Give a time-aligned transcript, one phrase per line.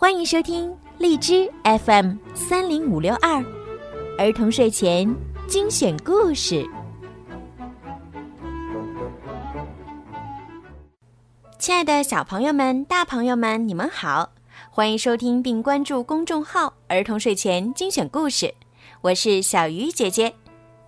[0.00, 3.44] 欢迎收听荔枝 FM 三零五六二
[4.16, 5.12] 儿童睡前
[5.48, 6.64] 精选故事。
[11.58, 14.30] 亲爱的小朋友们、大朋友们，你们好！
[14.70, 18.54] 欢迎收听并关注公众号“儿童睡前精选故事”，
[19.02, 20.32] 我是小鱼姐姐。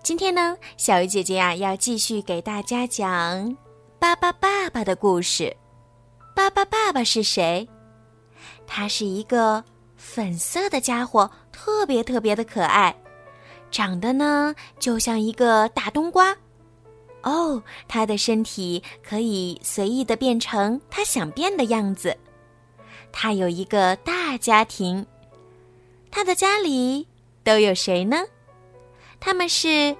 [0.01, 3.57] 今天呢，小鱼姐姐呀要继续给大家讲
[3.99, 5.53] 巴巴爸爸的故事。
[6.33, 7.67] 巴巴爸爸是谁？
[8.73, 9.61] 他是一个
[9.97, 12.95] 粉色的家伙，特别特别的可爱，
[13.69, 16.33] 长得呢就像一个大冬瓜。
[17.23, 22.15] 哦，他的身体可以随意的变成他想变的样子。
[23.11, 25.05] 他有一个大家庭，
[26.09, 27.05] 他的家里
[27.43, 28.23] 都有谁呢？
[29.19, 29.93] 他们是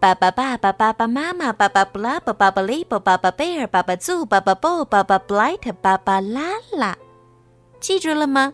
[0.00, 6.98] 爸爸、爸爸、爸爸妈妈、爸爸布拉巴、爸爸利伯、爸爸贝尔、爸爸祖、爸爸布、爸爸布莱特、爸爸拉拉。
[7.80, 8.52] 记住了吗？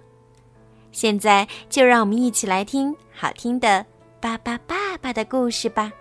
[0.92, 3.69] 现在就让我们一起来听好听的
[4.19, 5.92] 《巴巴爸爸》的故事吧。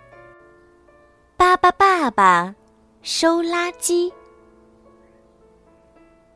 [1.35, 2.55] 巴巴爸爸
[3.01, 4.09] 收垃圾。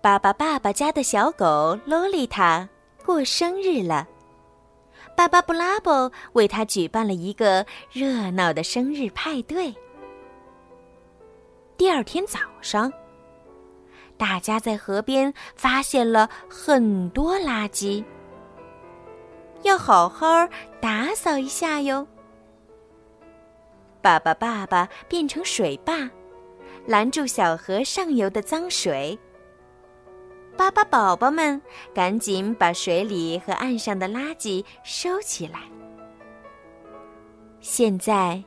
[0.01, 2.67] 巴巴爸爸家的小狗洛丽塔
[3.05, 4.07] 过生日了，
[5.15, 9.73] 巴巴布拉伯为他举办了一个热闹的生日派对。
[11.77, 12.91] 第二天早上。
[14.19, 18.03] 大家在河边发现了很多垃圾，
[19.61, 20.27] 要好好
[20.81, 22.05] 打扫一下哟。
[24.01, 26.09] 爸爸爸爸变成水坝，
[26.85, 29.17] 拦住小河上游的脏水。
[30.57, 31.61] 巴巴宝宝们
[31.93, 35.61] 赶紧把水里和岸上的垃圾收起来。
[37.61, 38.43] 现在，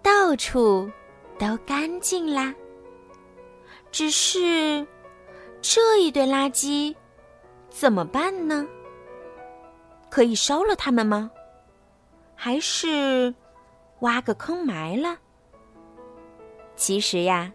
[0.00, 0.88] 到处
[1.40, 2.54] 都干净啦。
[3.92, 4.86] 只是，
[5.60, 6.94] 这一堆垃圾
[7.68, 8.66] 怎么办呢？
[10.08, 11.30] 可以烧了它们吗？
[12.34, 13.34] 还是
[14.00, 15.18] 挖个坑埋了？
[16.74, 17.52] 其实呀，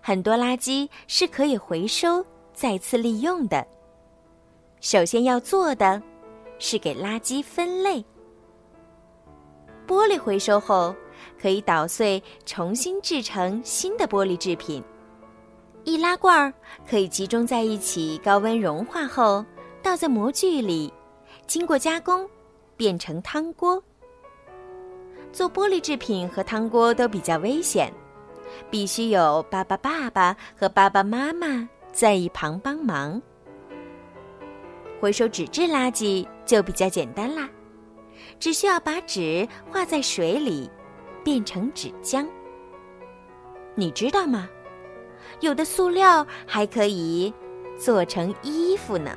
[0.00, 3.66] 很多垃圾是可以回收、再次利用的。
[4.80, 6.00] 首先要做的
[6.58, 8.04] 是给垃圾分类。
[9.86, 10.94] 玻璃回收后
[11.38, 14.82] 可以捣碎，重新制成新的玻璃制品。
[15.84, 16.52] 易拉罐儿
[16.88, 19.44] 可以集中在一起，高温融化后
[19.82, 20.92] 倒在模具里，
[21.46, 22.28] 经过加工
[22.76, 23.82] 变成汤锅。
[25.30, 27.92] 做玻璃制品和汤锅都比较危险，
[28.70, 33.20] 必须有爸爸、爸爸和爸爸妈妈在一旁帮忙。
[35.00, 37.46] 回收纸质垃圾就比较简单啦，
[38.40, 40.70] 只需要把纸化在水里，
[41.22, 42.26] 变成纸浆。
[43.74, 44.48] 你知道吗？
[45.40, 47.32] 有的塑料还可以
[47.78, 49.10] 做成衣服呢。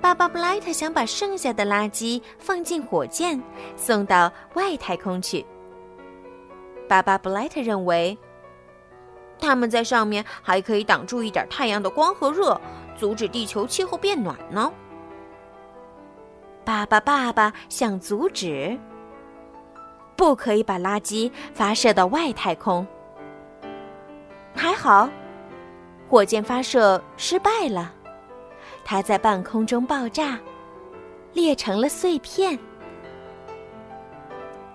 [0.00, 3.42] 爸爸布莱特想把剩下的垃圾放进火箭，
[3.76, 5.44] 送到外太空去。
[6.88, 8.16] 爸爸布莱特认为，
[9.40, 12.58] 他们在上面还可以挡住一点太阳的光和热，
[12.96, 14.72] 阻止地球气候变暖呢。
[16.64, 18.78] 爸爸爸爸想阻止，
[20.16, 22.86] 不可以把垃圾发射到外太空。
[24.58, 25.08] 还好，
[26.08, 27.94] 火箭发射失败了，
[28.84, 30.36] 它在半空中爆炸，
[31.32, 32.58] 裂成了碎片。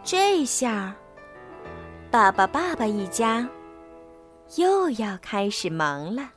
[0.01, 0.95] 这下，
[2.09, 3.45] 爸爸、爸爸一家
[4.55, 6.29] 又要开始忙了。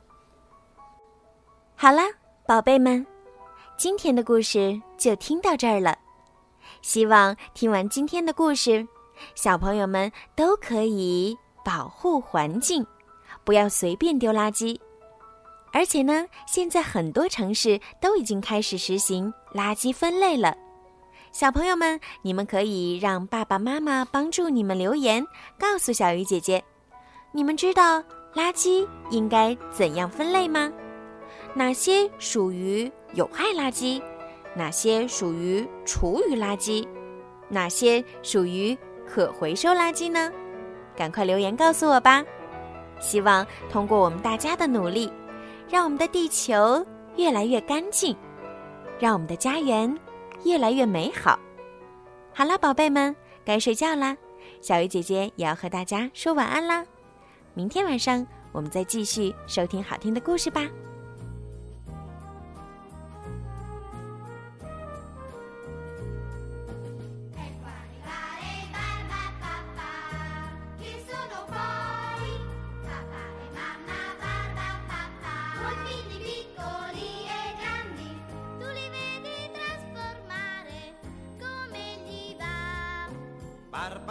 [1.77, 2.03] 好啦，
[2.45, 3.07] 宝贝们，
[3.77, 5.97] 今天的故事就听到这儿了。
[6.81, 8.85] 希望听完今天的故事，
[9.35, 12.85] 小朋友们都可以保护环境。
[13.47, 14.77] 不要随便丢垃圾，
[15.71, 20.53] 而且呢，现在很多城市都已经开始实行垃圾分类了。
[21.31, 25.25] 小朋友们，你们可以让爸爸妈妈帮助你们留言，
[25.57, 26.61] 告诉小鱼姐姐，
[27.31, 28.03] 你们知道
[28.33, 30.69] 垃圾应该怎样分类吗？
[31.53, 34.01] 哪些属于有害垃圾？
[34.57, 36.85] 哪些属于厨余垃圾？
[37.47, 38.77] 哪些属于
[39.07, 40.29] 可回收垃圾呢？
[40.97, 42.25] 赶快留言告诉我吧。
[42.99, 45.11] 希望通过我们大家的努力，
[45.69, 46.85] 让我们的地球
[47.15, 48.15] 越来越干净，
[48.99, 49.97] 让我们的家园
[50.43, 51.39] 越来越美好。
[52.33, 54.15] 好了，宝贝们，该睡觉啦。
[54.61, 56.85] 小鱼姐姐也要和大家说晚安啦。
[57.53, 60.67] 明天晚上我们再继续收听好听的故事吧。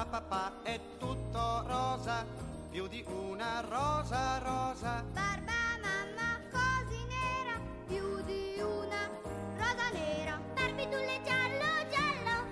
[0.06, 2.24] Papà è tutto rosa,
[2.70, 5.04] più di una rosa rosa.
[5.12, 5.52] Barba
[5.82, 9.10] mamma così nera, più di una
[9.56, 10.40] rosa nera.
[10.54, 12.46] Barbie tu le giallo giallo,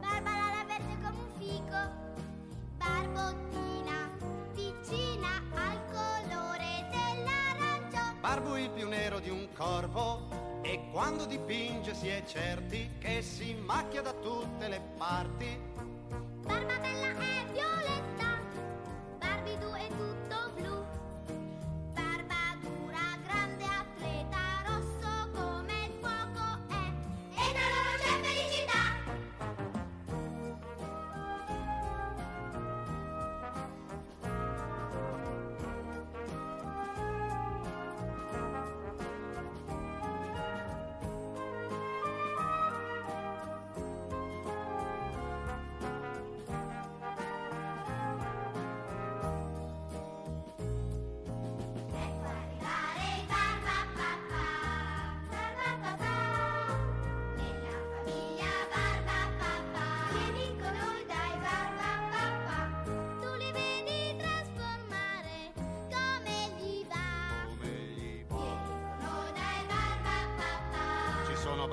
[0.00, 1.78] Barbara la verde come un fico.
[2.76, 4.10] Barbottina
[4.52, 8.20] vicina al colore dell'arancio.
[8.20, 13.54] Barbu il più nero di un corvo e quando dipinge si è certi che si
[13.54, 15.72] macchia da tutte le parti.
[16.48, 16.83] Bye-bye.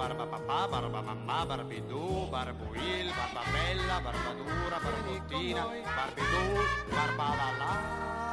[0.01, 5.63] Barba papà, barba mamma, barbidù, barbuil, barba bella, barba dura, barbottina,
[5.95, 6.45] barbidù,
[6.89, 7.27] barba
[7.59, 8.30] la.